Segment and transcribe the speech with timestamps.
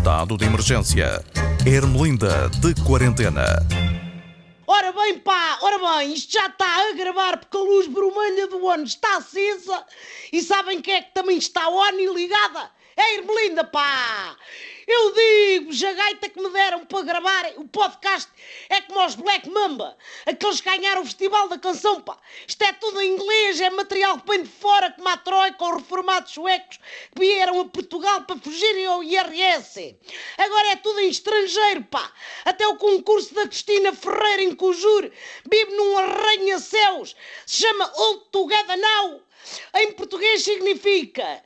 [0.00, 1.22] Estado de emergência.
[1.66, 3.44] Ermelinda de quarentena.
[4.66, 8.64] Ora bem, pá, ora bem, isto já está a gravar porque a luz vermelha do
[8.64, 9.84] ONU está acesa
[10.32, 12.70] e sabem quem é que também está on e ligada?
[12.96, 14.34] É Ermelinda, pá!
[14.86, 18.30] Eu digo, a gaita que me deram para gravar o podcast
[18.68, 22.16] é como os Black Mamba, aqueles que ganharam o Festival da Canção, pá.
[22.46, 25.76] Isto é tudo em inglês, é material que vem de fora, como a Troika ou
[25.76, 26.78] reformados suecos
[27.14, 29.96] que vieram a Portugal para fugirem ao IRS.
[30.38, 32.12] Agora é tudo em estrangeiro, pá.
[32.44, 35.10] Até o concurso da Cristina Ferreira em Cujur
[35.50, 37.14] vive num arranha-céus.
[37.46, 39.22] Se chama Old Together Now.
[39.74, 41.42] Em português significa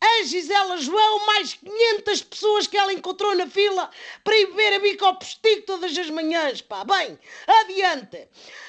[0.00, 3.90] a Gisela João, mais 500 pessoas que ela encontrou na fila
[4.22, 6.84] para ir beber a bico ao postigo todas as manhãs, pá.
[6.84, 8.28] Bem, adiante.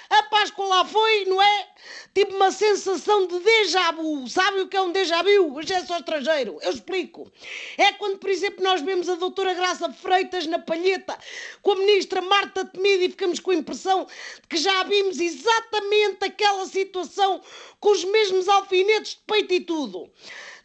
[0.09, 1.67] A Páscoa lá foi, não é?
[2.15, 4.27] Tipo uma sensação de déjà vu.
[4.27, 5.55] Sabe o que é um déjà vu?
[5.55, 6.57] Hoje é só estrangeiro.
[6.63, 7.31] Eu explico.
[7.77, 11.15] É quando, por exemplo, nós vemos a doutora Graça Freitas na palheta
[11.61, 14.05] com a ministra Marta Temido e ficamos com a impressão
[14.41, 17.39] de que já vimos exatamente aquela situação
[17.79, 20.09] com os mesmos alfinetes de peito e tudo.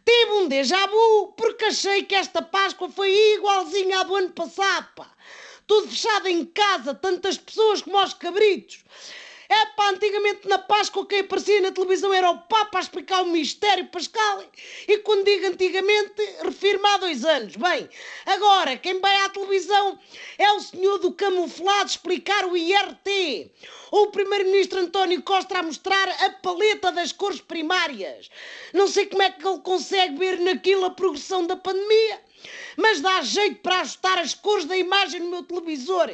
[0.05, 4.89] Tive um déjà vu porque achei que esta Páscoa foi igualzinha à do ano passado,
[4.95, 5.11] pá.
[5.67, 8.85] Tudo fechado em casa, tantas pessoas como aos cabritos.
[9.49, 13.27] É pá, antigamente na Páscoa quem aparecia na televisão era o Papa a explicar o
[13.27, 14.43] mistério pascal.
[14.89, 17.57] E quando digo antigamente, refiro-me há dois anos.
[17.57, 17.89] Bem,
[18.25, 19.99] agora quem vai à televisão
[20.39, 23.51] é o senhor do camuflado explicar o IRT.
[23.91, 28.31] Ou o primeiro-ministro António Costa a mostrar a paleta das cores primárias.
[28.73, 32.21] Não sei como é que ele consegue ver naquilo a progressão da pandemia
[32.77, 36.11] mas dá jeito para ajustar as cores da imagem no meu televisor.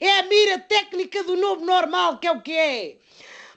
[0.00, 2.65] É a mira técnica do novo normal, que é o que é.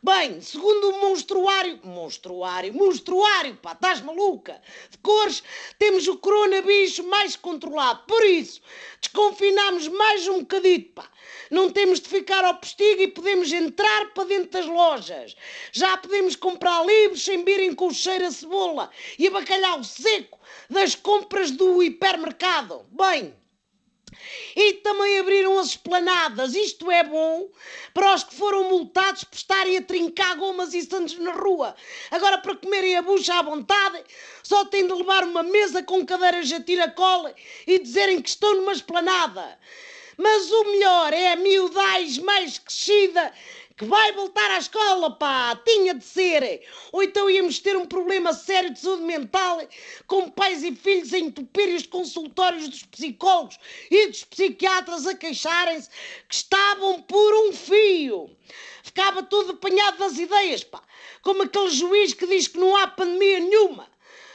[0.01, 4.61] Bem, segundo o monstruário, monstruário, monstruário, pá, estás maluca?
[4.89, 5.43] De cores,
[5.77, 8.03] temos o coronabicho mais controlado.
[8.07, 8.61] Por isso,
[9.01, 11.11] desconfinamos mais um bocadito, pá.
[11.51, 15.35] Não temos de ficar ao postigo e podemos entrar para dentro das lojas.
[15.73, 20.39] Já podemos comprar livros sem virem com o cheiro a cebola e a bacalhau seco
[20.69, 22.85] das compras do hipermercado.
[22.91, 23.35] Bem,
[24.55, 25.17] e também
[25.59, 26.55] as esplanadas.
[26.55, 27.49] Isto é bom
[27.93, 31.75] para os que foram multados por estarem a trincar gomas e santos na rua.
[32.11, 34.03] Agora, para comerem a bucha à vontade,
[34.43, 37.33] só têm de levar uma mesa com cadeiras a tiracola
[37.67, 39.57] e dizerem que estão numa esplanada.
[40.21, 43.31] Mas o melhor é a miudais mais crescida
[43.77, 45.55] que vai voltar à escola, pá!
[45.65, 46.61] Tinha de ser!
[46.91, 49.65] Ou então íamos ter um problema sério de saúde mental
[50.07, 53.57] com pais e filhos a entupirem os consultórios dos psicólogos
[53.89, 55.89] e dos psiquiatras a queixarem-se
[56.27, 58.29] que estavam por um fio.
[58.83, 60.83] Ficava tudo apanhado das ideias, pá!
[61.21, 63.87] Como aquele juiz que diz que não há pandemia nenhuma.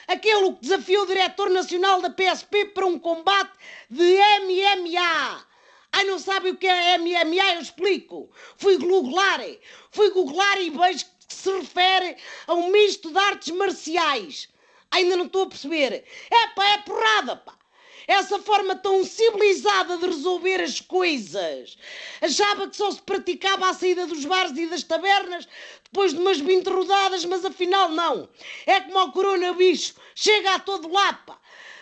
[0.08, 3.52] Aquele que desafiou o diretor nacional da PSP para um combate
[3.90, 5.52] de MMA.
[5.96, 7.54] Ai, não sabe o que é MMA?
[7.54, 8.28] Eu explico.
[8.56, 9.40] Fui googlar,
[9.92, 12.16] fui googlar e vejo que se refere
[12.48, 14.48] a um misto de artes marciais.
[14.90, 16.04] Ainda não estou a perceber.
[16.32, 17.56] É pá, é porrada, pá.
[18.08, 21.78] Essa forma tão civilizada de resolver as coisas.
[22.20, 25.46] Achava que só se praticava à saída dos bares e das tabernas
[25.84, 28.28] depois de umas 20 rodadas, mas afinal não.
[28.66, 31.38] É como o coronavirus, chega a todo lado, pá.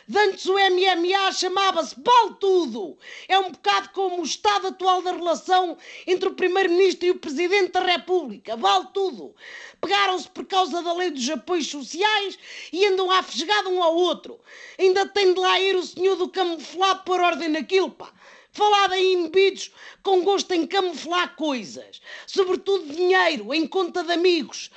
[0.09, 2.99] De antes o MMA chamava-se Vale Tudo.
[3.29, 5.77] É um bocado como o estado atual da relação
[6.07, 8.57] entre o Primeiro-Ministro e o Presidente da República.
[8.57, 9.33] Vale tudo.
[9.81, 12.37] Pegaram-se por causa da lei dos apoios sociais
[12.73, 14.41] e andam a afesgar um ao outro.
[14.77, 18.13] Ainda tem de lá ir o senhor do camuflado pôr ordem naquilo, pá
[18.55, 24.71] falada em inibidos com gosto em camuflar coisas, sobretudo dinheiro, em conta de amigos.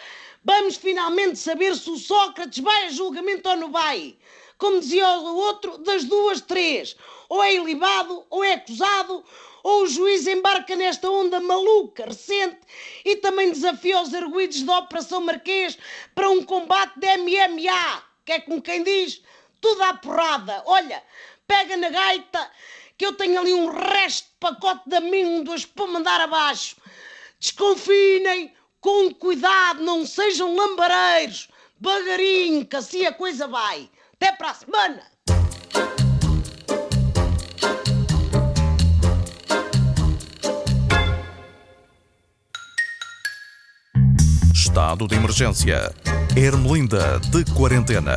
[0.46, 4.16] Vamos finalmente saber se o Sócrates vai a julgamento ou não vai
[4.58, 6.96] como dizia o outro, das duas, três.
[7.30, 9.24] Ou é ilibado, ou é acusado,
[9.64, 12.60] ou o juiz embarca nesta onda maluca, recente,
[13.04, 15.78] e também desafia os arguídos da Operação Marquês
[16.14, 19.22] para um combate de MMA, que é como quem diz,
[19.60, 20.62] tudo à porrada.
[20.68, 21.02] Olha,
[21.48, 22.52] pega na gaita,
[22.98, 26.76] que eu tenho ali um resto de pacote de amêndoas para mandar abaixo.
[27.40, 31.50] Desconfinem, com cuidado, não sejam lambareiros,
[31.80, 33.90] bagarinho, que assim a coisa vai.
[34.18, 35.02] Até para a semana!
[44.54, 45.94] Estado de emergência.
[46.36, 48.16] Ermelinda de quarentena.